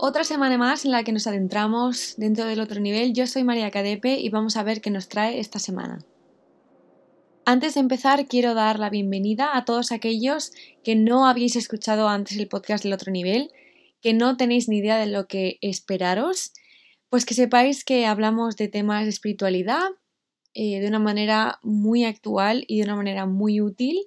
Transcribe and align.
Otra 0.00 0.22
semana 0.22 0.56
más 0.56 0.84
en 0.84 0.92
la 0.92 1.02
que 1.02 1.10
nos 1.10 1.26
adentramos 1.26 2.14
dentro 2.16 2.44
del 2.44 2.60
otro 2.60 2.78
nivel. 2.78 3.14
Yo 3.14 3.26
soy 3.26 3.42
María 3.42 3.72
Cadepe 3.72 4.20
y 4.20 4.28
vamos 4.28 4.56
a 4.56 4.62
ver 4.62 4.80
qué 4.80 4.90
nos 4.90 5.08
trae 5.08 5.40
esta 5.40 5.58
semana. 5.58 5.98
Antes 7.44 7.74
de 7.74 7.80
empezar, 7.80 8.28
quiero 8.28 8.54
dar 8.54 8.78
la 8.78 8.90
bienvenida 8.90 9.56
a 9.56 9.64
todos 9.64 9.90
aquellos 9.90 10.52
que 10.84 10.94
no 10.94 11.26
habéis 11.26 11.56
escuchado 11.56 12.08
antes 12.08 12.38
el 12.38 12.46
podcast 12.46 12.84
del 12.84 12.92
otro 12.92 13.10
nivel, 13.10 13.50
que 14.00 14.14
no 14.14 14.36
tenéis 14.36 14.68
ni 14.68 14.78
idea 14.78 14.98
de 14.98 15.06
lo 15.06 15.26
que 15.26 15.58
esperaros, 15.62 16.52
pues 17.10 17.26
que 17.26 17.34
sepáis 17.34 17.84
que 17.84 18.06
hablamos 18.06 18.54
de 18.54 18.68
temas 18.68 19.02
de 19.02 19.10
espiritualidad 19.10 19.88
eh, 20.54 20.78
de 20.78 20.86
una 20.86 21.00
manera 21.00 21.58
muy 21.64 22.04
actual 22.04 22.64
y 22.68 22.78
de 22.78 22.84
una 22.84 22.94
manera 22.94 23.26
muy 23.26 23.60
útil 23.60 23.98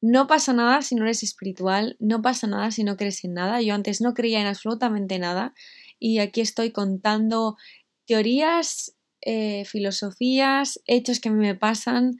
no 0.00 0.26
pasa 0.26 0.52
nada 0.52 0.82
si 0.82 0.94
no 0.94 1.04
eres 1.04 1.22
espiritual, 1.22 1.96
no 2.00 2.22
pasa 2.22 2.46
nada 2.46 2.70
si 2.70 2.84
no 2.84 2.96
crees 2.96 3.22
en 3.24 3.34
nada. 3.34 3.60
Yo 3.60 3.74
antes 3.74 4.00
no 4.00 4.14
creía 4.14 4.40
en 4.40 4.46
absolutamente 4.46 5.18
nada 5.18 5.54
y 5.98 6.18
aquí 6.18 6.40
estoy 6.40 6.72
contando 6.72 7.56
teorías, 8.06 8.96
eh, 9.20 9.64
filosofías, 9.66 10.80
hechos 10.86 11.20
que 11.20 11.28
a 11.28 11.32
mí 11.32 11.38
me 11.38 11.54
pasan, 11.54 12.16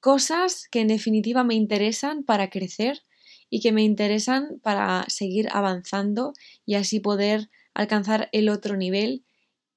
cosas 0.00 0.66
que 0.70 0.80
en 0.80 0.88
definitiva 0.88 1.44
me 1.44 1.54
interesan 1.54 2.24
para 2.24 2.50
crecer 2.50 3.02
y 3.48 3.60
que 3.60 3.72
me 3.72 3.82
interesan 3.82 4.60
para 4.62 5.04
seguir 5.08 5.48
avanzando 5.52 6.32
y 6.66 6.74
así 6.74 7.00
poder 7.00 7.50
alcanzar 7.74 8.28
el 8.32 8.48
otro 8.48 8.76
nivel 8.76 9.24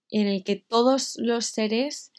en 0.09 0.28
el 0.28 0.44
que 0.44 0.56
todos 0.56 1.16
los 1.17 1.45
seres 1.45 2.12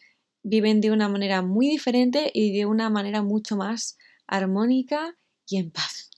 viven 0.42 0.80
de 0.80 0.90
una 0.90 1.08
manera 1.08 1.42
muy 1.42 1.68
diferente 1.68 2.30
y 2.32 2.56
de 2.56 2.66
una 2.66 2.90
manera 2.90 3.22
mucho 3.22 3.56
más 3.56 3.96
armónica 4.26 5.16
y 5.48 5.58
en 5.58 5.70
paz. 5.70 6.10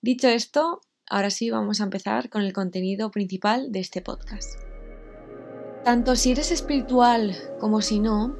Dicho 0.00 0.28
esto, 0.28 0.80
ahora 1.06 1.30
sí 1.30 1.50
vamos 1.50 1.80
a 1.80 1.84
empezar 1.84 2.30
con 2.30 2.42
el 2.42 2.52
contenido 2.52 3.10
principal 3.10 3.72
de 3.72 3.80
este 3.80 4.02
podcast. 4.02 4.58
Tanto 5.84 6.16
si 6.16 6.32
eres 6.32 6.50
espiritual 6.50 7.36
como 7.60 7.82
si 7.82 8.00
no, 8.00 8.36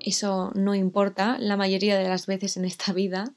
eso 0.00 0.52
no 0.54 0.74
importa 0.74 1.38
la 1.38 1.56
mayoría 1.56 1.98
de 1.98 2.08
las 2.08 2.26
veces 2.26 2.56
en 2.56 2.64
esta 2.64 2.92
vida, 2.92 3.32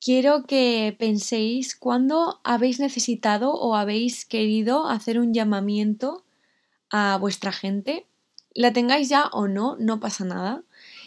quiero 0.00 0.44
que 0.44 0.94
penséis 0.98 1.76
cuándo 1.76 2.40
habéis 2.44 2.80
necesitado 2.80 3.52
o 3.54 3.74
habéis 3.74 4.24
querido 4.24 4.86
hacer 4.86 5.18
un 5.18 5.32
llamamiento 5.32 6.24
a 6.90 7.16
vuestra 7.18 7.52
gente. 7.52 8.06
La 8.54 8.72
tengáis 8.72 9.08
ya 9.08 9.28
o 9.32 9.48
no, 9.48 9.76
no 9.78 10.00
pasa 10.00 10.24
nada. 10.24 10.62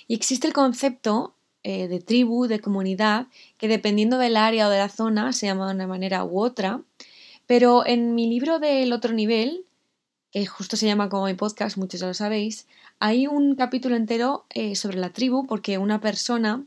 Y 0.07 0.15
existe 0.15 0.47
el 0.47 0.53
concepto 0.53 1.35
eh, 1.63 1.87
de 1.87 1.99
tribu, 1.99 2.47
de 2.47 2.59
comunidad, 2.59 3.27
que 3.57 3.67
dependiendo 3.67 4.17
del 4.17 4.37
área 4.37 4.67
o 4.67 4.69
de 4.69 4.77
la 4.77 4.89
zona 4.89 5.33
se 5.33 5.47
llama 5.47 5.67
de 5.67 5.75
una 5.75 5.87
manera 5.87 6.23
u 6.23 6.39
otra. 6.39 6.81
Pero 7.45 7.85
en 7.85 8.15
mi 8.15 8.27
libro 8.29 8.59
del 8.59 8.93
otro 8.93 9.13
nivel, 9.13 9.65
que 10.31 10.45
justo 10.45 10.75
se 10.77 10.85
llama 10.85 11.09
como 11.09 11.25
mi 11.25 11.33
podcast, 11.33 11.77
muchos 11.77 11.99
ya 12.01 12.07
lo 12.07 12.13
sabéis, 12.13 12.67
hay 12.99 13.27
un 13.27 13.55
capítulo 13.55 13.95
entero 13.95 14.45
eh, 14.49 14.75
sobre 14.75 14.97
la 14.97 15.11
tribu 15.11 15.45
porque 15.45 15.77
una 15.77 16.01
persona 16.01 16.65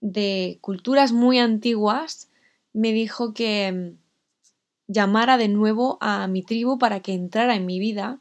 de 0.00 0.58
culturas 0.60 1.12
muy 1.12 1.38
antiguas 1.38 2.28
me 2.72 2.92
dijo 2.92 3.34
que 3.34 3.72
mm, 3.72 4.92
llamara 4.92 5.36
de 5.36 5.48
nuevo 5.48 5.98
a 6.00 6.26
mi 6.28 6.42
tribu 6.42 6.78
para 6.78 7.00
que 7.00 7.12
entrara 7.12 7.56
en 7.56 7.66
mi 7.66 7.78
vida 7.78 8.20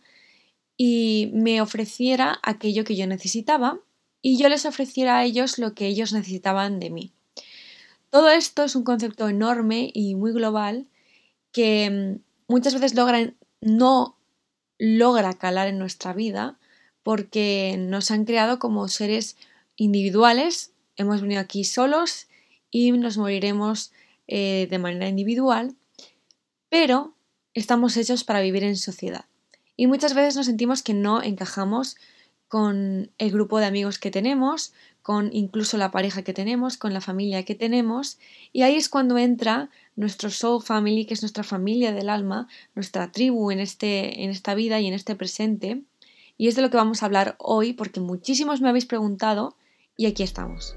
y 0.78 1.32
me 1.34 1.62
ofreciera 1.62 2.40
aquello 2.44 2.84
que 2.84 2.96
yo 2.96 3.08
necesitaba 3.08 3.80
y 4.22 4.38
yo 4.38 4.50
les 4.50 4.66
ofreciera 4.66 5.18
a 5.18 5.24
ellos 5.24 5.58
lo 5.60 5.74
que 5.74 5.88
ellos 5.88 6.14
necesitaban 6.14 6.80
de 6.80 6.90
mí. 6.90 7.12
Todo 8.10 8.30
esto 8.30 8.64
es 8.64 8.76
un 8.76 8.84
concepto 8.84 9.28
enorme 9.30 9.92
y 9.94 10.16
muy 10.16 10.32
global 10.32 10.88
que 11.52 11.90
mm, 11.90 12.52
muchas 12.52 12.74
veces 12.74 12.94
no 13.62 14.18
logra 14.80 15.34
calar 15.34 15.68
en 15.68 15.80
nuestra 15.80 16.14
vida 16.14 16.58
porque 17.04 17.76
nos 17.80 18.12
han 18.12 18.26
creado 18.26 18.60
como 18.60 18.88
seres 18.88 19.38
individuales, 19.76 20.72
hemos 20.98 21.22
venido 21.22 21.42
aquí 21.42 21.64
solos 21.64 22.28
y 22.70 22.92
nos 22.92 23.18
moriremos 23.18 23.92
eh, 24.28 24.68
de 24.70 24.78
manera 24.78 25.08
individual, 25.08 25.76
pero 26.70 27.14
estamos 27.54 27.96
hechos 27.98 28.24
para 28.24 28.42
vivir 28.42 28.64
en 28.64 28.76
sociedad. 28.76 29.26
Y 29.76 29.88
muchas 29.88 30.14
veces 30.14 30.36
nos 30.36 30.48
sentimos 30.48 30.84
que 30.84 30.94
no 30.94 31.22
encajamos 31.22 31.96
con 32.48 33.12
el 33.18 33.32
grupo 33.32 33.60
de 33.60 33.66
amigos 33.66 34.00
que 34.00 34.12
tenemos, 34.12 34.74
con 35.02 35.30
incluso 35.34 35.78
la 35.78 35.92
pareja 35.92 36.22
que 36.22 36.34
tenemos, 36.34 36.78
con 36.78 36.94
la 36.94 37.02
familia 37.02 37.44
que 37.44 37.56
tenemos, 37.56 38.18
y 38.52 38.64
ahí 38.64 38.76
es 38.76 38.90
cuando 38.90 39.18
entra 39.18 39.70
nuestro 39.96 40.30
soul 40.30 40.62
family, 40.62 41.06
que 41.06 41.14
es 41.14 41.22
nuestra 41.22 41.44
familia 41.44 41.94
del 41.94 42.10
alma, 42.10 42.48
nuestra 42.76 43.12
tribu 43.12 43.52
en, 43.52 43.60
este, 43.60 44.24
en 44.24 44.30
esta 44.30 44.54
vida 44.54 44.80
y 44.80 44.88
en 44.88 44.94
este 44.94 45.16
presente, 45.16 45.82
y 46.38 46.48
es 46.48 46.56
de 46.56 46.62
lo 46.62 46.70
que 46.70 46.78
vamos 46.78 47.02
a 47.02 47.08
hablar 47.08 47.36
hoy 47.40 47.74
porque 47.74 48.00
muchísimos 48.00 48.62
me 48.62 48.70
habéis 48.70 48.86
preguntado 48.86 49.56
y 49.96 50.06
aquí 50.06 50.24
estamos. 50.24 50.76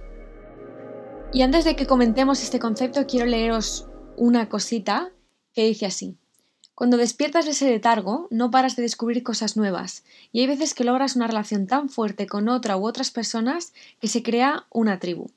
Y 1.32 1.42
antes 1.42 1.64
de 1.64 1.76
que 1.76 1.86
comentemos 1.86 2.42
este 2.42 2.58
concepto, 2.58 3.06
quiero 3.06 3.26
leeros 3.26 3.86
una 4.16 4.48
cosita 4.48 5.12
que 5.52 5.64
dice 5.64 5.86
así. 5.86 6.16
Cuando 6.80 6.96
despiertas 6.96 7.44
de 7.44 7.50
ese 7.50 7.68
letargo, 7.68 8.26
no 8.30 8.50
paras 8.50 8.74
de 8.74 8.80
descubrir 8.80 9.22
cosas 9.22 9.54
nuevas, 9.54 10.02
y 10.32 10.40
hay 10.40 10.46
veces 10.46 10.72
que 10.72 10.82
logras 10.82 11.14
una 11.14 11.26
relación 11.26 11.66
tan 11.66 11.90
fuerte 11.90 12.26
con 12.26 12.48
otra 12.48 12.78
u 12.78 12.86
otras 12.86 13.10
personas 13.10 13.74
que 14.00 14.08
se 14.08 14.22
crea 14.22 14.64
una 14.70 14.98
tribu. 14.98 15.30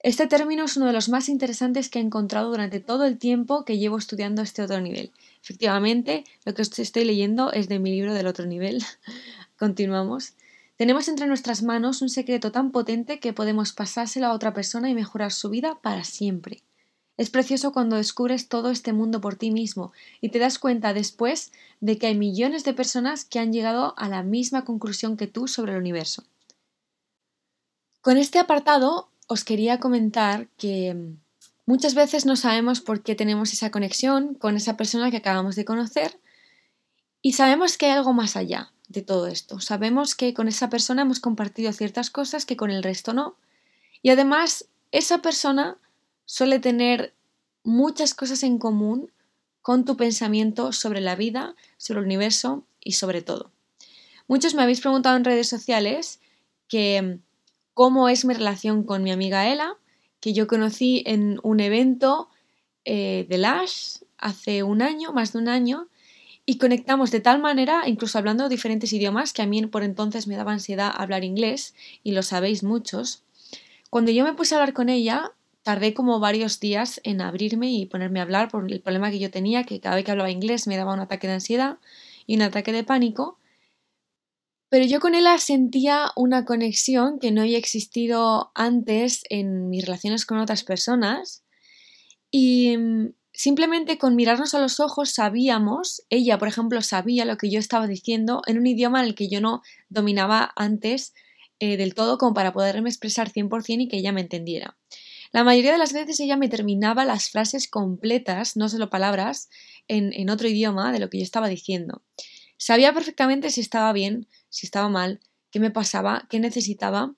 Este 0.00 0.26
término 0.26 0.64
es 0.64 0.76
uno 0.76 0.86
de 0.86 0.92
los 0.92 1.08
más 1.08 1.28
interesantes 1.28 1.88
que 1.88 2.00
he 2.00 2.02
encontrado 2.02 2.50
durante 2.50 2.80
todo 2.80 3.04
el 3.04 3.18
tiempo 3.18 3.64
que 3.64 3.78
llevo 3.78 3.98
estudiando 3.98 4.42
este 4.42 4.62
otro 4.62 4.80
nivel. 4.80 5.12
Efectivamente, 5.44 6.24
lo 6.44 6.54
que 6.54 6.62
estoy 6.62 7.04
leyendo 7.04 7.52
es 7.52 7.68
de 7.68 7.78
mi 7.78 7.92
libro 7.92 8.12
del 8.12 8.26
otro 8.26 8.44
nivel. 8.44 8.82
Continuamos. 9.56 10.32
Tenemos 10.76 11.06
entre 11.06 11.28
nuestras 11.28 11.62
manos 11.62 12.02
un 12.02 12.08
secreto 12.08 12.50
tan 12.50 12.72
potente 12.72 13.20
que 13.20 13.32
podemos 13.32 13.72
pasárselo 13.72 14.26
a 14.26 14.32
otra 14.32 14.52
persona 14.52 14.90
y 14.90 14.94
mejorar 14.96 15.30
su 15.30 15.50
vida 15.50 15.78
para 15.80 16.02
siempre. 16.02 16.64
Es 17.16 17.30
precioso 17.30 17.72
cuando 17.72 17.96
descubres 17.96 18.48
todo 18.48 18.70
este 18.70 18.92
mundo 18.92 19.20
por 19.20 19.36
ti 19.36 19.50
mismo 19.50 19.92
y 20.20 20.30
te 20.30 20.40
das 20.40 20.58
cuenta 20.58 20.92
después 20.92 21.52
de 21.80 21.96
que 21.96 22.08
hay 22.08 22.16
millones 22.16 22.64
de 22.64 22.74
personas 22.74 23.24
que 23.24 23.38
han 23.38 23.52
llegado 23.52 23.94
a 23.96 24.08
la 24.08 24.22
misma 24.22 24.64
conclusión 24.64 25.16
que 25.16 25.28
tú 25.28 25.46
sobre 25.46 25.72
el 25.72 25.78
universo. 25.78 26.24
Con 28.00 28.16
este 28.16 28.38
apartado 28.38 29.08
os 29.28 29.44
quería 29.44 29.78
comentar 29.78 30.48
que 30.58 31.14
muchas 31.66 31.94
veces 31.94 32.26
no 32.26 32.36
sabemos 32.36 32.80
por 32.80 33.02
qué 33.02 33.14
tenemos 33.14 33.52
esa 33.52 33.70
conexión 33.70 34.34
con 34.34 34.56
esa 34.56 34.76
persona 34.76 35.10
que 35.10 35.18
acabamos 35.18 35.54
de 35.56 35.64
conocer 35.64 36.18
y 37.22 37.34
sabemos 37.34 37.78
que 37.78 37.86
hay 37.86 37.92
algo 37.92 38.12
más 38.12 38.36
allá 38.36 38.72
de 38.88 39.02
todo 39.02 39.28
esto. 39.28 39.60
Sabemos 39.60 40.14
que 40.14 40.34
con 40.34 40.48
esa 40.48 40.68
persona 40.68 41.02
hemos 41.02 41.20
compartido 41.20 41.72
ciertas 41.72 42.10
cosas 42.10 42.44
que 42.44 42.56
con 42.56 42.70
el 42.70 42.82
resto 42.82 43.14
no. 43.14 43.36
Y 44.02 44.10
además, 44.10 44.66
esa 44.92 45.22
persona 45.22 45.78
suele 46.24 46.58
tener 46.58 47.14
muchas 47.62 48.14
cosas 48.14 48.42
en 48.42 48.58
común 48.58 49.10
con 49.62 49.84
tu 49.84 49.96
pensamiento 49.96 50.72
sobre 50.72 51.00
la 51.00 51.16
vida, 51.16 51.54
sobre 51.78 52.00
el 52.00 52.06
universo 52.06 52.66
y 52.80 52.92
sobre 52.92 53.22
todo. 53.22 53.50
Muchos 54.26 54.54
me 54.54 54.62
habéis 54.62 54.80
preguntado 54.80 55.16
en 55.16 55.24
redes 55.24 55.48
sociales 55.48 56.20
que 56.68 57.18
cómo 57.72 58.08
es 58.08 58.24
mi 58.24 58.34
relación 58.34 58.84
con 58.84 59.02
mi 59.02 59.10
amiga 59.10 59.50
Ela, 59.50 59.76
que 60.20 60.32
yo 60.32 60.46
conocí 60.46 61.02
en 61.06 61.38
un 61.42 61.60
evento 61.60 62.28
eh, 62.84 63.26
de 63.28 63.38
Lash 63.38 63.98
hace 64.18 64.62
un 64.62 64.80
año, 64.80 65.12
más 65.12 65.32
de 65.32 65.38
un 65.38 65.48
año, 65.48 65.88
y 66.46 66.58
conectamos 66.58 67.10
de 67.10 67.20
tal 67.20 67.40
manera, 67.40 67.82
incluso 67.86 68.18
hablando 68.18 68.48
diferentes 68.48 68.92
idiomas, 68.92 69.32
que 69.32 69.42
a 69.42 69.46
mí 69.46 69.66
por 69.66 69.82
entonces 69.82 70.26
me 70.26 70.36
daba 70.36 70.52
ansiedad 70.52 70.92
hablar 70.94 71.24
inglés, 71.24 71.74
y 72.02 72.12
lo 72.12 72.22
sabéis 72.22 72.62
muchos. 72.62 73.22
Cuando 73.90 74.10
yo 74.10 74.24
me 74.24 74.34
puse 74.34 74.54
a 74.54 74.58
hablar 74.58 74.74
con 74.74 74.88
ella, 74.88 75.32
tardé 75.64 75.94
como 75.94 76.20
varios 76.20 76.60
días 76.60 77.00
en 77.04 77.20
abrirme 77.22 77.72
y 77.72 77.86
ponerme 77.86 78.20
a 78.20 78.22
hablar 78.22 78.50
por 78.50 78.70
el 78.70 78.80
problema 78.82 79.10
que 79.10 79.18
yo 79.18 79.30
tenía, 79.30 79.64
que 79.64 79.80
cada 79.80 79.96
vez 79.96 80.04
que 80.04 80.12
hablaba 80.12 80.30
inglés 80.30 80.66
me 80.66 80.76
daba 80.76 80.92
un 80.92 81.00
ataque 81.00 81.26
de 81.26 81.32
ansiedad 81.32 81.78
y 82.26 82.36
un 82.36 82.42
ataque 82.42 82.70
de 82.70 82.84
pánico. 82.84 83.38
Pero 84.68 84.84
yo 84.84 85.00
con 85.00 85.14
ella 85.14 85.38
sentía 85.38 86.10
una 86.16 86.44
conexión 86.44 87.18
que 87.18 87.30
no 87.30 87.40
había 87.40 87.58
existido 87.58 88.52
antes 88.54 89.22
en 89.30 89.70
mis 89.70 89.86
relaciones 89.86 90.26
con 90.26 90.38
otras 90.38 90.64
personas 90.64 91.44
y 92.30 92.76
mm, 92.76 93.14
simplemente 93.32 93.96
con 93.96 94.16
mirarnos 94.16 94.54
a 94.54 94.60
los 94.60 94.80
ojos 94.80 95.10
sabíamos, 95.14 96.02
ella 96.10 96.38
por 96.38 96.48
ejemplo 96.48 96.82
sabía 96.82 97.24
lo 97.24 97.38
que 97.38 97.50
yo 97.50 97.58
estaba 97.58 97.86
diciendo 97.86 98.42
en 98.46 98.58
un 98.58 98.66
idioma 98.66 99.00
en 99.00 99.06
el 99.06 99.14
que 99.14 99.28
yo 99.28 99.40
no 99.40 99.62
dominaba 99.88 100.52
antes 100.56 101.14
eh, 101.60 101.76
del 101.76 101.94
todo 101.94 102.18
como 102.18 102.34
para 102.34 102.52
poderme 102.52 102.90
expresar 102.90 103.30
100% 103.30 103.82
y 103.82 103.88
que 103.88 103.96
ella 103.96 104.12
me 104.12 104.20
entendiera. 104.20 104.76
La 105.34 105.42
mayoría 105.42 105.72
de 105.72 105.78
las 105.78 105.92
veces 105.92 106.20
ella 106.20 106.36
me 106.36 106.48
terminaba 106.48 107.04
las 107.04 107.28
frases 107.28 107.66
completas, 107.66 108.56
no 108.56 108.68
solo 108.68 108.88
palabras, 108.88 109.48
en, 109.88 110.30
otro 110.30 110.46
idioma 110.46 110.92
de 110.92 111.00
lo 111.00 111.10
que 111.10 111.18
yo 111.18 111.24
estaba 111.24 111.48
diciendo. 111.48 112.04
Sabía 112.56 112.94
perfectamente 112.94 113.50
si 113.50 113.60
estaba 113.60 113.92
bien, 113.92 114.28
si 114.48 114.64
estaba 114.64 114.88
mal, 114.88 115.18
qué 115.50 115.58
me 115.58 115.72
pasaba, 115.72 116.28
qué 116.30 116.38
necesitaba. 116.38 117.16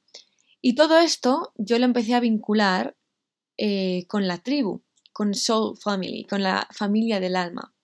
Y 0.63 0.77
todo 0.77 0.99
esto 0.99 1.53
yo 1.59 1.79
lo 1.79 1.85
empecé 1.85 2.15
a 2.15 2.21
vincular 2.21 2.97
eh, 3.59 4.07
con 4.09 4.27
la 4.27 4.39
tribu, 4.39 4.81
con 5.13 5.35
Soul 5.35 5.77
Family, 5.77 6.25
con 6.25 6.43
la 6.43 6.67
familia 6.73 7.21
del 7.21 7.37
alma. 7.37 7.75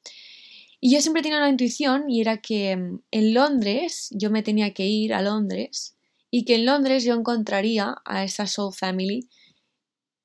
Y 0.81 0.95
yo 0.95 1.03
siempre 1.03 1.21
tenía 1.21 1.37
una 1.37 1.51
intuición 1.51 2.09
y 2.09 2.23
era 2.23 2.39
que 2.39 2.75
mm, 2.75 3.01
en 3.11 3.35
Londres 3.35 4.09
yo 4.13 4.31
me 4.31 4.43
tenía 4.43 4.73
que 4.73 4.87
ir 4.87 5.13
a 5.13 5.21
Londres 5.21 5.95
y 6.31 6.47
que 6.47 6.55
en 6.55 6.65
Londres 6.65 7.05
yo 7.05 7.13
encontraría 7.13 7.97
a 8.07 8.25
esa 8.25 8.47
Soul 8.47 8.73
Family 8.73 9.29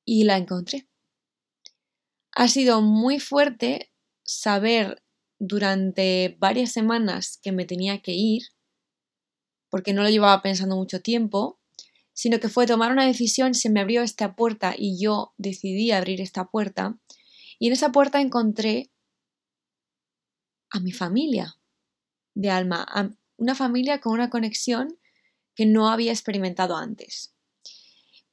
y 0.07 0.23
la 0.23 0.37
encontré. 0.37 0.87
Ha 2.31 2.47
sido 2.47 2.81
muy 2.81 3.19
fuerte 3.19 3.91
saber 4.23 5.03
durante 5.37 6.37
varias 6.39 6.71
semanas 6.71 7.39
que 7.43 7.51
me 7.51 7.65
tenía 7.65 8.01
que 8.01 8.13
ir, 8.13 8.43
porque 9.69 9.93
no 9.93 10.01
lo 10.01 10.09
llevaba 10.09 10.41
pensando 10.41 10.77
mucho 10.77 11.01
tiempo, 11.01 11.59
sino 12.13 12.39
que 12.39 12.47
fue 12.47 12.65
tomar 12.65 12.93
una 12.93 13.05
decisión, 13.05 13.53
se 13.53 13.69
me 13.69 13.81
abrió 13.81 14.01
esta 14.01 14.33
puerta 14.33 14.73
y 14.75 14.97
yo 14.97 15.33
decidí 15.37 15.91
abrir 15.91 16.21
esta 16.21 16.45
puerta, 16.45 16.97
y 17.59 17.67
en 17.67 17.73
esa 17.73 17.91
puerta 17.91 18.21
encontré 18.21 18.89
a 20.69 20.79
mi 20.79 20.93
familia 20.93 21.57
de 22.33 22.49
alma, 22.49 22.85
a 22.87 23.09
una 23.35 23.55
familia 23.55 23.99
con 23.99 24.13
una 24.13 24.29
conexión 24.29 24.97
que 25.53 25.65
no 25.65 25.89
había 25.89 26.13
experimentado 26.13 26.77
antes. 26.77 27.36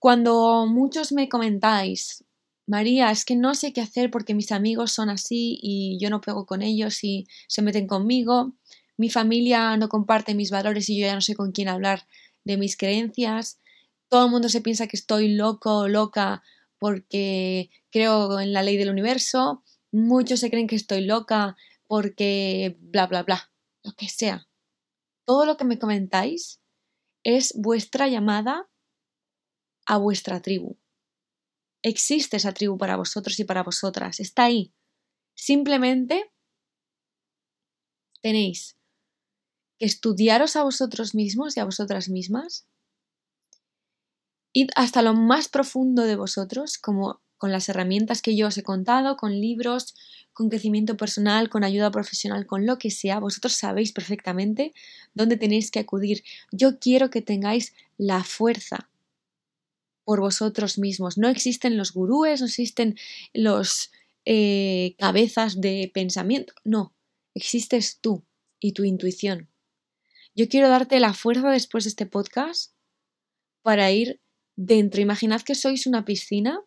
Cuando 0.05 0.67
muchos 0.67 1.13
me 1.13 1.31
comentáis, 1.31 2.27
María, 2.67 3.11
es 3.11 3.25
que 3.25 3.37
no 3.37 3.55
sé 3.55 3.73
qué 3.73 3.81
hacer 3.81 4.11
porque 4.11 4.35
mis 4.35 4.53
amigos 4.53 4.93
son 4.93 5.09
así 5.09 5.59
y 5.63 5.99
yo 5.99 6.11
no 6.11 6.21
pego 6.21 6.45
con 6.45 6.61
ellos 6.61 7.03
y 7.03 7.27
se 7.49 7.63
meten 7.63 7.87
conmigo, 7.87 8.53
mi 8.99 9.09
familia 9.09 9.79
no 9.79 9.89
comparte 9.89 10.35
mis 10.35 10.51
valores 10.51 10.91
y 10.91 11.01
yo 11.01 11.07
ya 11.07 11.15
no 11.15 11.23
sé 11.23 11.35
con 11.35 11.53
quién 11.53 11.69
hablar 11.69 12.07
de 12.45 12.59
mis 12.59 12.77
creencias, 12.77 13.63
todo 14.11 14.27
el 14.27 14.31
mundo 14.31 14.51
se 14.51 14.61
piensa 14.61 14.89
que 14.89 14.99
estoy 14.99 15.29
loco 15.29 15.75
o 15.75 15.89
loca 15.89 16.43
porque 16.79 17.71
creo 17.91 18.41
en 18.41 18.53
la 18.53 18.63
ley 18.63 18.77
del 18.77 18.91
universo, 18.91 19.65
muchos 19.91 20.39
se 20.41 20.51
creen 20.51 20.67
que 20.67 20.77
estoy 20.77 21.01
loca 21.07 21.57
porque 21.87 22.77
bla, 22.79 23.07
bla, 23.07 23.23
bla, 23.23 23.51
lo 23.83 23.93
que 23.93 24.11
sea. 24.11 24.47
Todo 25.25 25.47
lo 25.47 25.57
que 25.57 25.65
me 25.65 25.79
comentáis 25.79 26.61
es 27.23 27.55
vuestra 27.57 28.07
llamada 28.07 28.69
a 29.87 29.99
vuestra 29.99 30.41
tribu. 30.41 30.77
Existe 31.83 32.39
esa 32.39 32.53
tribu 32.53 32.79
para 32.79 32.97
vosotros 32.97 33.39
y 33.39 33.45
para 33.45 33.63
vosotras, 33.63 34.19
está 34.19 34.45
ahí. 34.45 34.73
Simplemente 35.35 36.33
tenéis 38.23 38.77
que 39.79 39.87
estudiaros 39.87 40.57
a 40.57 40.63
vosotros 40.63 41.15
mismos 41.15 41.57
y 41.57 41.61
a 41.61 41.65
vosotras 41.65 42.09
mismas. 42.09 42.67
Id 44.55 44.71
hasta 44.77 45.03
lo 45.03 45.15
más 45.15 45.49
profundo 45.49 46.05
de 46.05 46.17
vosotros, 46.17 46.79
como 46.79 47.21
con 47.37 47.53
las 47.53 47.69
herramientas 47.69 48.23
que 48.23 48.37
yo 48.37 48.47
os 48.47 48.57
he 48.57 48.63
contado, 48.63 49.17
con 49.17 49.33
libros, 49.33 49.95
con 50.33 50.49
crecimiento 50.49 50.97
personal, 50.97 51.51
con 51.51 51.65
ayuda 51.65 51.91
profesional, 51.91 52.47
con 52.47 52.65
lo 52.65 52.79
que 52.79 52.91
sea, 52.91 53.19
vosotros 53.19 53.53
sabéis 53.53 53.93
perfectamente 53.93 54.73
dónde 55.13 55.37
tenéis 55.37 55.71
que 55.71 55.81
acudir. 55.81 56.25
Yo 56.51 56.79
quiero 56.79 57.11
que 57.11 57.21
tengáis 57.21 57.75
la 57.99 58.25
fuerza 58.25 58.89
por 60.05 60.21
vosotros 60.21 60.79
mismos. 60.79 61.19
No 61.19 61.29
existen 61.29 61.77
los 61.77 61.93
gurúes, 61.93 62.41
no 62.41 62.47
existen 62.47 62.97
los 63.33 63.91
eh, 64.25 64.95
cabezas 64.99 65.61
de 65.61 65.91
pensamiento. 65.93 66.55
No, 66.65 66.95
existes 67.35 67.99
tú 68.01 68.25
y 68.61 68.73
tu 68.73 68.85
intuición. 68.85 69.51
Yo 70.35 70.49
quiero 70.49 70.69
darte 70.69 71.01
la 71.01 71.15
fuerza 71.15 71.51
después 71.51 71.85
de 71.85 71.91
este 71.91 72.07
podcast 72.07 72.73
para 73.63 73.91
ir 73.93 74.21
dentro. 74.57 75.01
Imaginad 75.01 75.43
que 75.43 75.55
sois 75.55 75.87
una 75.87 76.05
piscina 76.05 76.61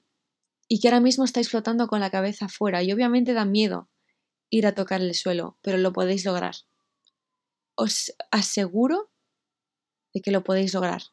y 0.67 0.79
que 0.79 0.87
ahora 0.87 0.99
mismo 0.99 1.23
estáis 1.23 1.49
flotando 1.49 1.87
con 1.87 1.99
la 1.99 2.11
cabeza 2.11 2.45
afuera 2.45 2.83
y 2.83 2.91
obviamente 2.91 3.33
da 3.33 3.45
miedo 3.45 3.89
ir 4.49 4.65
a 4.65 4.73
tocar 4.75 5.01
el 5.01 5.13
suelo, 5.13 5.57
pero 5.61 5.77
lo 5.77 5.93
podéis 5.93 6.25
lograr. 6.25 6.55
Os 7.75 8.13
aseguro 8.31 9.11
de 10.13 10.21
que 10.21 10.31
lo 10.31 10.43
podéis 10.43 10.73
lograr. 10.73 11.03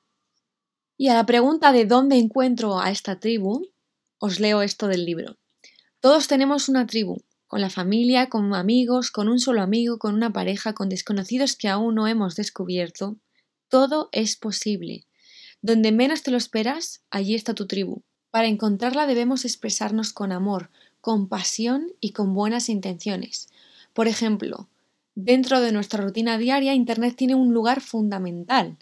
Y 0.97 1.09
a 1.09 1.15
la 1.15 1.27
pregunta 1.27 1.73
de 1.73 1.87
dónde 1.87 2.19
encuentro 2.19 2.79
a 2.79 2.91
esta 2.91 3.19
tribu, 3.19 3.69
os 4.19 4.39
leo 4.39 4.63
esto 4.63 4.87
del 4.87 5.05
libro. 5.05 5.37
Todos 5.99 6.29
tenemos 6.29 6.69
una 6.69 6.87
tribu, 6.87 7.23
con 7.49 7.61
la 7.61 7.71
familia, 7.71 8.29
con 8.29 8.55
amigos, 8.55 9.11
con 9.11 9.29
un 9.29 9.41
solo 9.41 9.61
amigo, 9.61 9.99
con 9.99 10.15
una 10.15 10.33
pareja, 10.33 10.73
con 10.73 10.89
desconocidos 10.89 11.57
que 11.57 11.69
aún 11.69 11.97
no 11.97 12.07
hemos 12.07 12.37
descubierto. 12.37 13.17
Todo 13.69 14.09
es 14.13 14.37
posible. 14.37 15.05
Donde 15.63 15.91
menos 15.91 16.23
te 16.23 16.31
lo 16.31 16.37
esperas, 16.37 17.03
allí 17.11 17.35
está 17.35 17.55
tu 17.55 17.67
tribu. 17.67 18.03
Para 18.31 18.47
encontrarla 18.47 19.07
debemos 19.07 19.45
expresarnos 19.45 20.13
con 20.13 20.31
amor, 20.31 20.71
con 21.01 21.29
pasión 21.29 21.93
y 22.01 22.13
con 22.13 22.35
buenas 22.35 22.69
intenciones. 22.69 23.49
Por 23.95 24.07
ejemplo, 24.07 24.69
dentro 25.15 25.61
de 25.61 25.73
nuestra 25.73 26.03
rutina 26.03 26.39
diaria, 26.39 26.75
Internet 26.75 27.17
tiene 27.17 27.35
un 27.35 27.53
lugar 27.53 27.81
fundamental. 27.81 28.77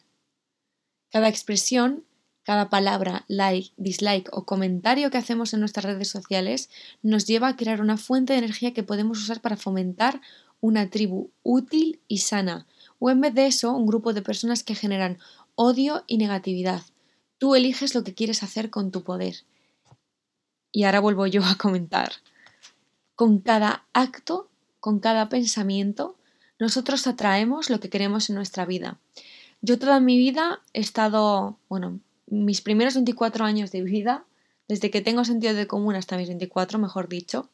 Cada 1.12 1.28
expresión, 1.28 2.04
cada 2.42 2.68
palabra, 2.68 3.24
like, 3.28 3.70
dislike 3.76 4.28
o 4.32 4.44
comentario 4.44 5.10
que 5.10 5.18
hacemos 5.18 5.54
en 5.54 5.60
nuestras 5.60 5.84
redes 5.84 6.08
sociales 6.08 6.70
nos 7.02 7.26
lleva 7.26 7.46
a 7.46 7.56
crear 7.56 7.80
una 7.80 7.96
fuente 7.96 8.32
de 8.32 8.40
energía 8.40 8.74
que 8.74 8.82
podemos 8.82 9.22
usar 9.22 9.40
para 9.40 9.56
fomentar 9.56 10.20
una 10.60 10.90
tribu 10.90 11.30
útil 11.44 12.00
y 12.08 12.18
sana, 12.18 12.66
o 12.98 13.10
en 13.10 13.20
vez 13.20 13.34
de 13.34 13.46
eso, 13.46 13.72
un 13.72 13.86
grupo 13.86 14.12
de 14.12 14.22
personas 14.22 14.64
que 14.64 14.74
generan 14.74 15.18
odio 15.54 16.02
y 16.08 16.18
negatividad, 16.18 16.82
Tú 17.42 17.56
eliges 17.56 17.96
lo 17.96 18.04
que 18.04 18.14
quieres 18.14 18.44
hacer 18.44 18.70
con 18.70 18.92
tu 18.92 19.02
poder. 19.02 19.34
Y 20.70 20.84
ahora 20.84 21.00
vuelvo 21.00 21.26
yo 21.26 21.44
a 21.44 21.56
comentar. 21.56 22.12
Con 23.16 23.40
cada 23.40 23.84
acto, 23.92 24.48
con 24.78 25.00
cada 25.00 25.28
pensamiento, 25.28 26.14
nosotros 26.60 27.08
atraemos 27.08 27.68
lo 27.68 27.80
que 27.80 27.90
queremos 27.90 28.30
en 28.30 28.36
nuestra 28.36 28.64
vida. 28.64 29.00
Yo 29.64 29.78
toda 29.78 30.00
mi 30.00 30.18
vida 30.18 30.60
he 30.72 30.80
estado, 30.80 31.56
bueno, 31.68 32.00
mis 32.26 32.60
primeros 32.60 32.94
24 32.94 33.44
años 33.44 33.70
de 33.70 33.82
vida, 33.82 34.24
desde 34.66 34.90
que 34.90 35.00
tengo 35.00 35.24
sentido 35.24 35.54
de 35.54 35.68
común 35.68 35.94
hasta 35.94 36.16
mis 36.16 36.28
24, 36.28 36.80
mejor 36.80 37.08
dicho, 37.08 37.48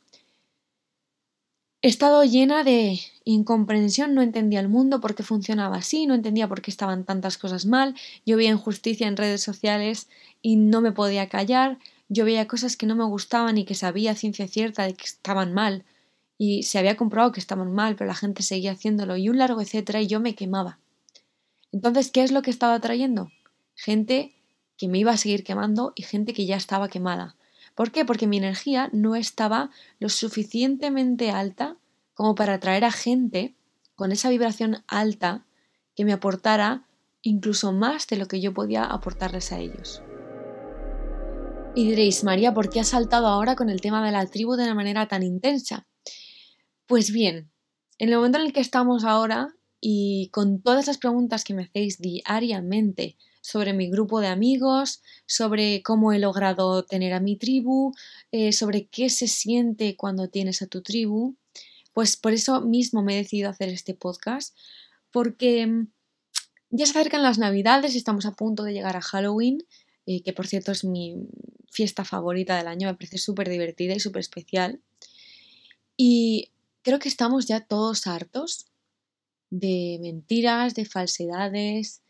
He 1.81 1.87
estado 1.87 2.25
llena 2.25 2.65
de 2.65 2.99
incomprensión, 3.25 4.13
no 4.15 4.23
entendía 4.23 4.59
el 4.59 4.69
mundo, 4.69 5.01
por 5.01 5.15
qué 5.15 5.23
funcionaba 5.23 5.77
así, 5.77 6.07
no 6.07 6.15
entendía 6.15 6.49
por 6.49 6.61
qué 6.61 6.73
estaban 6.73 7.05
tantas 7.05 7.39
cosas 7.39 7.67
mal, 7.67 7.95
yo 8.27 8.37
veía 8.37 8.51
injusticia 8.51 9.07
en 9.07 9.17
redes 9.17 9.43
sociales 9.43 10.09
y 10.43 10.57
no 10.57 10.81
me 10.81 10.91
podía 10.91 11.29
callar, 11.29 11.79
yo 12.09 12.25
veía 12.25 12.49
cosas 12.49 12.77
que 12.77 12.87
no 12.87 12.97
me 12.97 13.05
gustaban 13.05 13.59
y 13.59 13.65
que 13.65 13.77
sabía 13.77 14.17
ciencia 14.17 14.49
cierta 14.49 14.85
de 14.85 14.95
que 14.95 15.05
estaban 15.05 15.55
mal 15.55 15.85
y 16.37 16.65
se 16.65 16.79
había 16.79 16.97
comprobado 16.97 17.31
que 17.31 17.41
estaban 17.41 17.73
mal, 17.73 17.95
pero 17.95 18.09
la 18.09 18.17
gente 18.17 18.43
seguía 18.43 18.73
haciéndolo 18.73 19.17
y 19.17 19.29
un 19.29 19.38
largo 19.38 19.61
etcétera 19.61 20.00
y 20.00 20.09
yo 20.09 20.19
me 20.19 20.35
quemaba. 20.35 20.79
Entonces, 21.73 22.11
¿qué 22.11 22.23
es 22.23 22.33
lo 22.33 22.43
que 22.43 22.51
estaba 22.51 22.81
trayendo? 22.81 23.31
Gente 23.75 24.35
que 24.77 24.89
me 24.89 24.99
iba 24.99 25.13
a 25.13 25.17
seguir 25.17 25.45
quemando 25.45 25.93
y 25.95 26.03
gente 26.03 26.33
que 26.33 26.47
ya 26.47 26.57
estaba 26.57 26.89
quemada. 26.89 27.37
¿Por 27.75 27.93
qué? 27.93 28.05
Porque 28.05 28.27
mi 28.27 28.39
energía 28.39 28.89
no 28.93 29.17
estaba 29.17 29.71
lo 29.99 30.09
suficientemente 30.09 31.31
alta 31.31 31.77
como 32.15 32.35
para 32.35 32.55
atraer 32.55 32.85
a 32.85 32.93
gente 32.93 33.55
con 33.95 34.13
esa 34.13 34.31
vibración 34.31 34.83
alta 34.87 35.45
que 35.95 36.05
me 36.05 36.13
aportara 36.13 36.87
incluso 37.23 37.73
más 37.73 38.07
de 38.07 38.17
lo 38.17 38.27
que 38.27 38.41
yo 38.41 38.55
podía 38.55 38.85
aportarles 38.85 39.53
a 39.53 39.59
ellos. 39.59 40.03
Y 41.75 41.89
diréis, 41.89 42.25
María, 42.25 42.55
¿por 42.55 42.71
qué 42.71 42.81
has 42.81 42.89
saltado 42.89 43.27
ahora 43.27 43.55
con 43.55 43.69
el 43.69 43.81
tema 43.81 44.05
de 44.05 44.13
la 44.13 44.27
tribu 44.27 44.57
de 44.57 44.65
una 44.65 44.75
manera 44.75 45.07
tan 45.07 45.23
intensa? 45.23 45.87
Pues 46.87 47.13
bien, 47.13 47.51
en 47.99 48.09
el 48.09 48.17
momento 48.17 48.39
en 48.39 48.47
el 48.47 48.53
que 48.53 48.61
estamos 48.61 49.05
ahora 49.05 49.55
y 49.80 50.28
con 50.32 50.61
todas 50.61 50.87
las 50.87 50.99
preguntas 50.99 51.44
que 51.44 51.54
me 51.54 51.64
hacéis 51.64 51.99
diariamente 52.00 53.16
sobre 53.40 53.73
mi 53.73 53.88
grupo 53.88 54.20
de 54.20 54.26
amigos, 54.26 55.02
sobre 55.26 55.82
cómo 55.82 56.12
he 56.12 56.18
logrado 56.18 56.85
tener 56.85 57.12
a 57.12 57.20
mi 57.20 57.37
tribu, 57.37 57.94
eh, 58.32 58.52
sobre 58.52 58.87
qué 58.87 59.08
se 59.08 59.28
siente 59.28 59.97
cuando 59.97 60.28
tienes 60.28 60.61
a 60.62 60.66
tu 60.66 60.82
tribu. 60.82 61.37
Pues 61.92 62.16
por 62.16 62.32
eso 62.32 62.61
mismo 62.61 63.02
me 63.02 63.14
he 63.14 63.23
decidido 63.23 63.50
hacer 63.50 63.68
este 63.68 63.94
podcast, 63.94 64.56
porque 65.11 65.66
mm, 65.66 65.88
ya 66.70 66.87
se 66.87 66.90
acercan 66.99 67.23
las 67.23 67.38
navidades 67.38 67.94
y 67.94 67.99
estamos 67.99 68.26
a 68.26 68.32
punto 68.32 68.64
de 68.64 68.73
llegar 68.73 68.97
a 68.97 69.00
Halloween, 69.00 69.64
eh, 70.06 70.23
que 70.23 70.32
por 70.32 70.47
cierto 70.47 70.73
es 70.73 70.85
mi 70.85 71.16
fiesta 71.70 72.04
favorita 72.04 72.56
del 72.56 72.66
año, 72.66 72.88
me 72.88 72.94
parece 72.94 73.18
súper 73.18 73.49
divertida 73.49 73.94
y 73.94 74.00
súper 74.00 74.20
especial. 74.20 74.80
Y 75.97 76.50
creo 76.82 76.99
que 76.99 77.08
estamos 77.08 77.47
ya 77.47 77.61
todos 77.61 78.06
hartos 78.06 78.66
de 79.50 79.99
mentiras, 80.00 80.75
de 80.75 80.85
falsedades, 80.85 82.02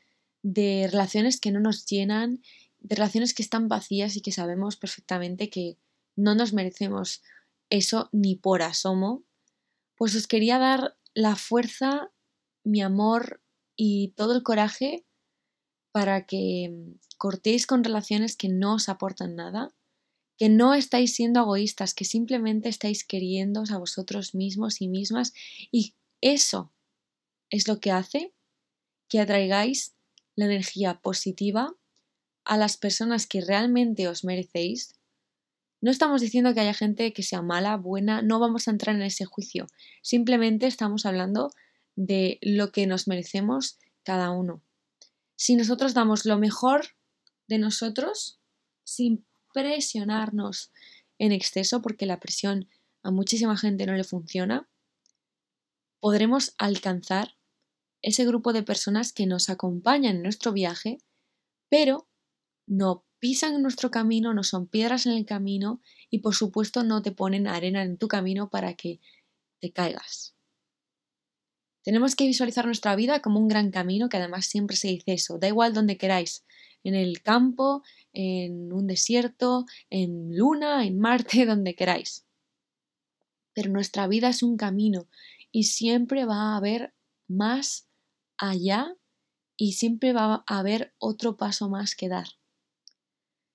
de 0.43 0.89
relaciones 0.91 1.41
que 1.41 1.51
no 1.51 1.61
nos 1.61 1.87
llenan, 1.87 2.43
de 2.81 2.97
relaciones 2.97 3.35
que 3.35 3.43
están 3.43 3.69
vacías 3.69 4.17
y 4.17 4.21
que 4.21 4.33
sabemos 4.33 4.77
perfectamente 4.77 5.51
que 5.51 5.77
no 6.17 6.35
nos 6.35 6.53
merecemos 6.53 7.23
eso 7.71 8.09
ni 8.13 8.37
por 8.37 8.63
asomo, 8.63 9.23
pues 9.97 10.15
os 10.15 10.27
quería 10.27 10.59
dar 10.59 10.97
la 11.15 11.37
fuerza, 11.37 12.11
mi 12.65 12.81
amor 12.83 13.43
y 13.77 14.09
todo 14.17 14.35
el 14.35 14.43
coraje 14.43 15.05
para 15.93 16.27
que 16.27 16.73
cortéis 17.17 17.67
con 17.67 17.83
relaciones 17.83 18.37
que 18.37 18.49
no 18.49 18.75
os 18.75 18.89
aportan 18.89 19.37
nada, 19.37 19.75
que 20.37 20.49
no 20.49 20.75
estáis 20.75 21.15
siendo 21.15 21.41
egoístas, 21.41 21.95
que 21.95 22.05
simplemente 22.05 22.69
estáis 22.69 23.05
queriéndoos 23.05 23.73
a 23.73 23.79
vosotros 23.79 24.35
mismos 24.35 24.81
y 24.81 24.89
mismas 24.89 25.33
y 25.73 25.95
eso 26.21 26.73
es 27.51 27.69
lo 27.69 27.81
que 27.81 27.91
hace 27.91 28.35
que 29.09 29.21
atraigáis 29.21 29.95
la 30.37 30.45
energía 30.45 31.01
positiva 31.01 31.75
a 32.45 32.57
las 32.57 32.77
personas 32.77 33.27
que 33.27 33.41
realmente 33.41 34.09
os 34.09 34.25
merecéis. 34.25 34.95
No 35.81 35.91
estamos 35.91 36.21
diciendo 36.21 36.55
que 36.55 36.61
haya 36.61 36.75
gente 36.75 37.13
que 37.13 37.23
sea 37.23 37.43
mala, 37.43 37.77
buena, 37.77 38.23
no 38.23 38.39
vamos 38.39 38.67
a 38.67 38.71
entrar 38.71 38.97
en 38.97 39.03
ese 39.03 39.25
juicio. 39.25 39.67
Simplemente 40.03 40.67
estamos 40.67 41.07
hablando 41.07 41.53
de 41.97 42.39
lo 42.43 42.73
que 42.73 42.87
nos 42.87 43.09
merecemos 43.09 43.79
cada 44.03 44.31
uno. 44.31 44.63
Si 45.37 45.57
nosotros 45.57 45.95
damos 45.95 46.25
lo 46.25 46.39
mejor 46.39 46.87
de 47.47 47.59
nosotros, 47.59 48.41
sin 48.85 49.25
presionarnos 49.53 50.73
en 51.19 51.33
exceso, 51.33 51.83
porque 51.83 52.07
la 52.07 52.21
presión 52.21 52.69
a 53.03 53.11
muchísima 53.11 53.57
gente 53.57 53.87
no 53.87 53.95
le 53.95 54.05
funciona, 54.05 54.69
podremos 56.01 56.55
alcanzar 56.59 57.38
ese 58.03 58.25
grupo 58.25 58.53
de 58.53 58.63
personas 58.63 59.13
que 59.13 59.27
nos 59.27 59.49
acompañan 59.51 60.17
en 60.17 60.23
nuestro 60.23 60.53
viaje, 60.53 60.99
pero 61.69 62.09
no 62.67 63.05
pisan 63.19 63.61
nuestro 63.63 63.91
camino, 63.91 64.35
no 64.35 64.45
son 64.45 64.67
piedras 64.67 65.07
en 65.07 65.13
el 65.13 65.27
camino 65.27 65.81
y 66.11 66.19
por 66.19 66.35
supuesto 66.35 66.85
no 66.85 67.03
te 67.03 67.13
ponen 67.13 67.47
arena 67.47 67.83
en 67.83 67.99
tu 67.99 68.09
camino 68.09 68.49
para 68.51 68.75
que 68.75 69.01
te 69.61 69.73
caigas. 69.73 70.35
Tenemos 71.83 72.15
que 72.15 72.27
visualizar 72.27 72.67
nuestra 72.67 72.95
vida 72.97 73.21
como 73.23 73.41
un 73.41 73.49
gran 73.49 73.71
camino, 73.71 74.09
que 74.09 74.19
además 74.19 74.47
siempre 74.47 74.77
se 74.77 74.89
dice 74.89 75.15
eso, 75.15 75.39
da 75.39 75.49
igual 75.49 75.73
donde 75.73 75.97
queráis, 75.97 76.45
en 76.85 76.95
el 76.95 77.23
campo, 77.23 77.83
en 78.13 78.73
un 78.73 78.87
desierto, 78.87 79.67
en 79.91 80.37
Luna, 80.37 80.85
en 80.85 80.99
Marte, 80.99 81.47
donde 81.47 81.75
queráis. 81.75 82.25
Pero 83.55 83.71
nuestra 83.71 84.07
vida 84.07 84.29
es 84.29 84.43
un 84.43 84.57
camino 84.57 85.09
y 85.51 85.65
siempre 85.65 86.25
va 86.25 86.53
a 86.53 86.57
haber 86.57 86.95
más 87.27 87.88
allá 88.39 88.97
y 89.57 89.73
siempre 89.73 90.13
va 90.13 90.45
a 90.47 90.59
haber 90.59 90.95
otro 90.99 91.37
paso 91.37 91.69
más 91.69 91.95
que 91.95 92.09
dar. 92.09 92.29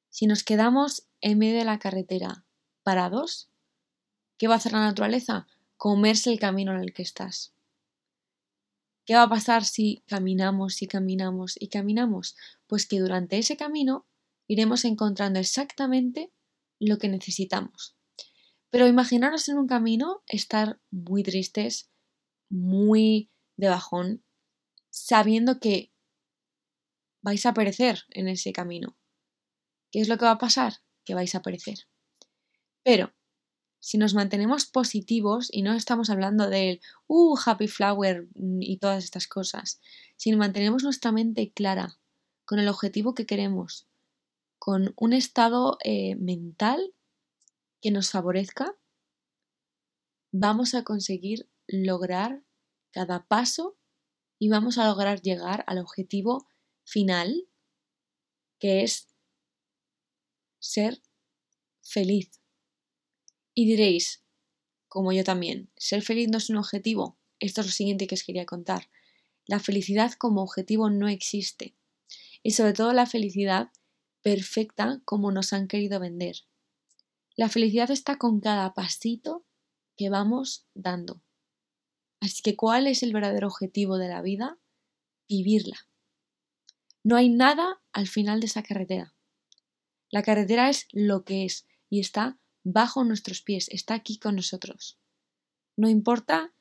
Si 0.10 0.28
nos 0.28 0.44
quedamos 0.44 1.08
en 1.22 1.40
medio 1.40 1.58
de 1.58 1.66
la 1.66 1.80
carretera 1.80 2.46
parados, 2.84 3.50
¿qué 4.38 4.48
va 4.48 4.56
a 4.56 4.58
hacer 4.58 4.74
la 4.74 4.84
naturaleza? 4.84 5.48
Comerse 5.78 6.32
el 6.32 6.40
camino 6.40 6.74
en 6.74 6.82
el 6.82 6.94
que 6.94 7.02
estás. 7.02 7.54
¿Qué 9.06 9.16
va 9.16 9.24
a 9.24 9.30
pasar 9.30 9.66
si 9.66 10.04
caminamos 10.08 10.82
y 10.82 10.88
caminamos 10.88 11.56
y 11.60 11.68
caminamos? 11.68 12.36
Pues 12.68 12.86
que 12.86 13.00
durante 13.00 13.38
ese 13.38 13.58
camino 13.58 14.06
iremos 14.48 14.86
encontrando 14.86 15.40
exactamente 15.40 16.32
lo 16.80 16.98
que 16.98 17.10
necesitamos. 17.10 17.96
Pero 18.70 18.88
imaginaros 18.88 19.50
en 19.50 19.58
un 19.58 19.68
camino 19.68 20.24
estar 20.28 20.80
muy 20.90 21.24
tristes, 21.24 21.90
muy 22.50 23.30
de 23.58 23.70
bajón, 23.70 24.24
sabiendo 24.94 25.60
que 25.60 25.92
vais 27.24 27.48
a 27.48 27.54
perecer 27.56 28.04
en 28.12 28.28
ese 28.28 28.54
camino. 28.54 28.96
¿Qué 29.92 30.00
es 30.00 30.08
lo 30.08 30.20
que 30.20 30.26
va 30.26 30.32
a 30.32 30.38
pasar? 30.38 30.74
Que 31.04 31.16
vais 31.16 31.34
a 31.34 31.42
perecer. 31.42 31.88
Pero 32.84 33.12
si 33.80 33.98
nos 33.98 34.14
mantenemos 34.14 34.68
positivos 34.68 35.50
y 35.52 35.64
no 35.64 35.74
estamos 35.74 36.12
hablando 36.12 36.48
del 36.48 36.80
uh, 37.08 37.36
happy 37.44 37.68
flower 37.68 38.28
y 38.36 38.78
todas 38.78 39.04
estas 39.04 39.28
cosas, 39.28 39.82
si 40.16 40.32
mantenemos 40.36 40.84
nuestra 40.84 41.12
mente 41.12 41.52
clara 41.52 41.98
con 42.46 42.60
el 42.60 42.68
objetivo 42.68 43.16
que 43.16 43.26
queremos, 43.26 43.88
con 44.60 44.94
un 44.96 45.14
estado 45.14 45.80
eh, 45.84 46.16
mental 46.18 46.94
que 47.82 47.90
nos 47.90 48.12
favorezca, 48.12 48.76
vamos 50.32 50.76
a 50.76 50.84
conseguir 50.84 51.50
lograr 51.68 52.44
cada 52.92 53.26
paso 53.26 53.76
y 54.44 54.50
vamos 54.50 54.78
a 54.78 54.86
lograr 54.86 55.22
llegar 55.22 55.64
al 55.68 55.78
objetivo 55.78 56.50
final, 56.84 57.48
que 58.60 58.84
es 58.84 59.08
ser 60.60 61.02
feliz. 61.82 62.42
Y 63.54 63.66
diréis, 63.66 64.26
como 64.90 65.14
yo 65.14 65.24
también, 65.24 65.72
ser 65.78 66.02
feliz 66.02 66.28
no 66.30 66.40
es 66.40 66.50
un 66.50 66.58
objetivo. 66.58 67.18
Esto 67.40 67.62
es 67.62 67.68
lo 67.68 67.72
siguiente 67.72 68.06
que 68.06 68.16
os 68.16 68.24
quería 68.26 68.46
contar. 68.46 68.90
La 69.46 69.62
felicidad 69.62 70.12
como 70.12 70.44
objetivo 70.44 70.90
no 70.90 71.08
existe. 71.08 71.78
Y 72.42 72.52
sobre 72.52 72.74
todo 72.74 72.92
la 72.92 73.06
felicidad 73.06 73.72
perfecta 74.22 75.02
como 75.06 75.32
nos 75.32 75.54
han 75.54 75.70
querido 75.70 76.02
vender. 76.02 76.36
La 77.38 77.48
felicidad 77.48 77.92
está 77.92 78.18
con 78.18 78.42
cada 78.42 78.74
pasito 78.74 79.46
que 79.96 80.10
vamos 80.10 80.68
dando. 80.74 81.23
Así 82.24 82.42
que, 82.42 82.56
¿cuál 82.56 82.88
es 82.88 83.03
el 83.03 83.12
verdadero 83.12 83.48
objetivo 83.48 83.98
de 83.98 84.08
la 84.08 84.22
vida? 84.22 84.58
Vivirla. 85.27 85.75
No 87.03 87.18
hay 87.18 87.27
nada 87.27 87.82
al 87.92 88.08
final 88.08 88.39
de 88.39 88.46
esa 88.46 88.63
carretera. 88.63 89.13
La 90.10 90.24
carretera 90.24 90.70
es 90.70 90.88
lo 90.94 91.25
que 91.25 91.44
es 91.44 91.68
y 91.89 92.00
está 92.00 92.39
bajo 92.63 93.03
nuestros 93.03 93.42
pies, 93.42 93.68
está 93.68 93.96
aquí 93.96 94.20
con 94.20 94.38
nosotros. 94.38 94.98
No 95.75 95.89
importa 95.89 96.53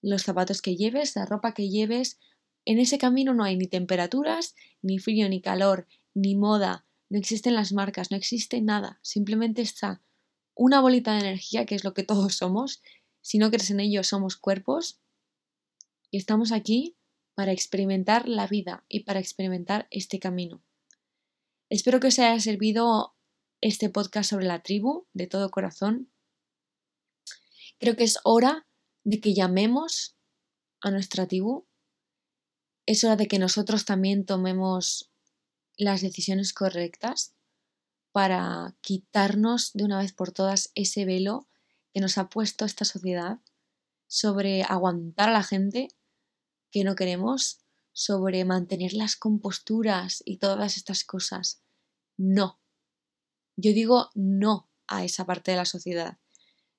los 0.00 0.22
zapatos 0.22 0.62
que 0.62 0.76
lleves, 0.76 1.14
la 1.14 1.26
ropa 1.26 1.52
que 1.52 1.68
lleves, 1.68 2.18
en 2.64 2.78
ese 2.78 2.96
camino 2.96 3.34
no 3.34 3.44
hay 3.44 3.58
ni 3.58 3.66
temperaturas, 3.66 4.54
ni 4.80 4.98
frío, 4.98 5.28
ni 5.28 5.42
calor, 5.42 5.88
ni 6.14 6.36
moda, 6.36 6.86
no 7.10 7.18
existen 7.18 7.54
las 7.54 7.74
marcas, 7.74 8.10
no 8.10 8.16
existe 8.16 8.62
nada, 8.62 8.98
simplemente 9.02 9.60
está 9.60 10.00
una 10.54 10.80
bolita 10.80 11.12
de 11.12 11.20
energía, 11.20 11.66
que 11.66 11.74
es 11.74 11.84
lo 11.84 11.92
que 11.92 12.02
todos 12.02 12.34
somos, 12.34 12.80
si 13.20 13.36
no 13.36 13.50
crees 13.50 13.70
en 13.70 13.80
ello 13.80 14.02
somos 14.04 14.36
cuerpos, 14.36 15.01
y 16.12 16.18
estamos 16.18 16.52
aquí 16.52 16.96
para 17.34 17.52
experimentar 17.52 18.28
la 18.28 18.46
vida 18.46 18.84
y 18.86 19.00
para 19.00 19.18
experimentar 19.18 19.88
este 19.90 20.20
camino. 20.20 20.62
Espero 21.70 22.00
que 22.00 22.08
os 22.08 22.18
haya 22.18 22.38
servido 22.38 23.16
este 23.62 23.88
podcast 23.88 24.28
sobre 24.28 24.44
la 24.44 24.62
tribu 24.62 25.06
de 25.14 25.26
todo 25.26 25.50
corazón. 25.50 26.12
Creo 27.80 27.96
que 27.96 28.04
es 28.04 28.18
hora 28.24 28.68
de 29.04 29.20
que 29.20 29.32
llamemos 29.32 30.14
a 30.82 30.90
nuestra 30.90 31.26
tribu. 31.26 31.66
Es 32.84 33.02
hora 33.04 33.16
de 33.16 33.26
que 33.26 33.38
nosotros 33.38 33.86
también 33.86 34.26
tomemos 34.26 35.10
las 35.78 36.02
decisiones 36.02 36.52
correctas 36.52 37.34
para 38.12 38.76
quitarnos 38.82 39.72
de 39.72 39.84
una 39.84 39.98
vez 39.98 40.12
por 40.12 40.30
todas 40.30 40.72
ese 40.74 41.06
velo 41.06 41.48
que 41.94 42.00
nos 42.00 42.18
ha 42.18 42.28
puesto 42.28 42.66
esta 42.66 42.84
sociedad 42.84 43.38
sobre 44.08 44.62
aguantar 44.64 45.30
a 45.30 45.32
la 45.32 45.42
gente 45.42 45.88
que 46.72 46.82
no 46.82 46.96
queremos, 46.96 47.60
sobre 47.92 48.44
mantener 48.44 48.94
las 48.94 49.16
composturas 49.16 50.22
y 50.24 50.38
todas 50.38 50.76
estas 50.76 51.04
cosas. 51.04 51.62
No. 52.16 52.60
Yo 53.56 53.72
digo 53.72 54.10
no 54.14 54.70
a 54.88 55.04
esa 55.04 55.26
parte 55.26 55.52
de 55.52 55.58
la 55.58 55.66
sociedad. 55.66 56.18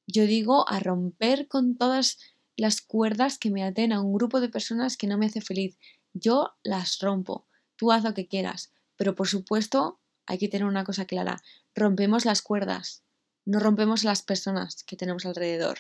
Yo 0.08 0.26
digo 0.26 0.68
a 0.68 0.80
romper 0.80 1.48
con 1.48 1.78
todas 1.78 2.18
las 2.58 2.82
cuerdas 2.82 3.38
que 3.38 3.52
me 3.52 3.64
aten 3.64 3.94
a 3.94 4.02
un 4.02 4.14
grupo 4.14 4.42
de 4.42 4.50
personas 4.50 4.98
que 4.98 5.08
no 5.08 5.18
me 5.18 5.28
hace 5.28 5.42
feliz. 5.42 5.78
Yo 6.14 6.52
las 6.64 7.00
rompo. 7.00 7.48
Tú 7.78 7.92
haz 7.92 8.04
lo 8.04 8.14
que 8.14 8.28
quieras. 8.28 8.74
Pero 8.98 9.16
por 9.16 9.28
supuesto, 9.28 10.02
hay 10.26 10.38
que 10.38 10.50
tener 10.50 10.66
una 10.66 10.84
cosa 10.84 11.06
clara. 11.06 11.42
Rompemos 11.76 12.26
las 12.26 12.42
cuerdas, 12.42 13.04
no 13.46 13.60
rompemos 13.60 14.04
las 14.04 14.22
personas 14.22 14.84
que 14.84 14.96
tenemos 14.96 15.26
alrededor. 15.26 15.80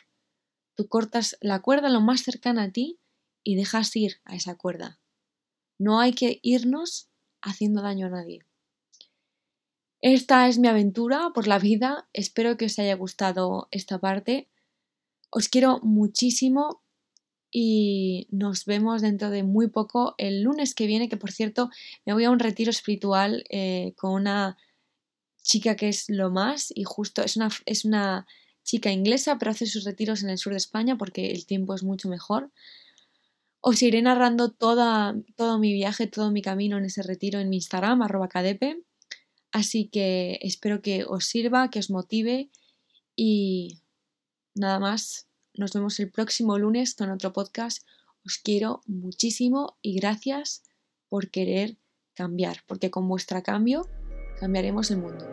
Tú 0.75 0.87
cortas 0.87 1.37
la 1.39 1.61
cuerda 1.61 1.89
lo 1.89 2.01
más 2.01 2.21
cercana 2.21 2.63
a 2.63 2.71
ti 2.71 2.99
y 3.43 3.55
dejas 3.55 3.95
ir 3.95 4.21
a 4.25 4.35
esa 4.35 4.55
cuerda. 4.55 4.99
No 5.77 5.99
hay 5.99 6.13
que 6.13 6.39
irnos 6.41 7.09
haciendo 7.41 7.81
daño 7.81 8.07
a 8.07 8.11
nadie. 8.11 8.39
Esta 10.01 10.47
es 10.47 10.59
mi 10.59 10.67
aventura 10.67 11.31
por 11.33 11.47
la 11.47 11.59
vida. 11.59 12.09
Espero 12.13 12.57
que 12.57 12.65
os 12.65 12.77
haya 12.79 12.95
gustado 12.95 13.67
esta 13.71 13.99
parte. 13.99 14.49
Os 15.29 15.47
quiero 15.47 15.79
muchísimo 15.81 16.83
y 17.49 18.27
nos 18.31 18.65
vemos 18.65 19.01
dentro 19.01 19.29
de 19.29 19.43
muy 19.43 19.67
poco, 19.67 20.15
el 20.17 20.41
lunes 20.41 20.73
que 20.73 20.87
viene, 20.87 21.07
que 21.07 21.17
por 21.17 21.31
cierto 21.31 21.69
me 22.05 22.13
voy 22.13 22.23
a 22.23 22.31
un 22.31 22.39
retiro 22.39 22.71
espiritual 22.71 23.43
eh, 23.49 23.93
con 23.95 24.13
una 24.13 24.57
chica 25.43 25.75
que 25.75 25.89
es 25.89 26.09
lo 26.09 26.31
más 26.31 26.73
y 26.75 26.83
justo 26.83 27.21
es 27.21 27.37
una, 27.37 27.49
es 27.65 27.85
una 27.85 28.25
chica 28.63 28.91
inglesa, 28.91 29.37
pero 29.37 29.51
hace 29.51 29.67
sus 29.67 29.83
retiros 29.83 30.23
en 30.23 30.31
el 30.31 30.37
sur 30.37 30.53
de 30.53 30.57
España 30.57 30.97
porque 30.97 31.31
el 31.31 31.45
tiempo 31.45 31.75
es 31.75 31.83
mucho 31.83 32.09
mejor. 32.09 32.51
Os 33.65 33.81
iré 33.81 34.01
narrando 34.01 34.51
toda, 34.51 35.15
todo 35.37 35.57
mi 35.57 35.71
viaje, 35.71 36.05
todo 36.05 36.31
mi 36.31 36.41
camino 36.41 36.77
en 36.77 36.83
ese 36.83 37.01
retiro 37.01 37.39
en 37.39 37.49
mi 37.49 37.55
Instagram, 37.55 38.01
arroba 38.01 38.27
cadepe. 38.27 38.83
Así 39.53 39.87
que 39.87 40.37
espero 40.41 40.81
que 40.81 41.05
os 41.07 41.23
sirva, 41.25 41.69
que 41.69 41.79
os 41.79 41.89
motive 41.89 42.49
y 43.15 43.79
nada 44.53 44.79
más. 44.79 45.29
Nos 45.53 45.71
vemos 45.71 45.97
el 46.01 46.11
próximo 46.11 46.59
lunes 46.59 46.93
con 46.93 47.09
otro 47.09 47.31
podcast. 47.31 47.87
Os 48.25 48.37
quiero 48.37 48.81
muchísimo 48.85 49.77
y 49.81 49.95
gracias 49.95 50.63
por 51.07 51.29
querer 51.29 51.77
cambiar, 52.15 52.63
porque 52.67 52.91
con 52.91 53.07
vuestro 53.07 53.41
cambio 53.43 53.87
cambiaremos 54.41 54.91
el 54.91 54.97
mundo. 54.97 55.25